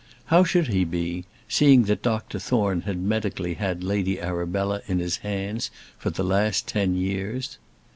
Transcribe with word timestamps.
How 0.33 0.43
should 0.43 0.67
he 0.69 0.83
be, 0.83 1.25
seeing 1.47 1.83
that 1.83 2.01
Dr 2.01 2.39
Thorne 2.39 2.81
had 2.89 2.97
medically 2.97 3.53
had 3.53 3.83
Lady 3.83 4.19
Arabella 4.19 4.81
in 4.87 4.97
his 4.97 5.17
hands 5.17 5.69
for 5.95 6.09
the 6.09 6.23
last 6.23 6.65
ten 6.67 6.95
years? 6.95 7.59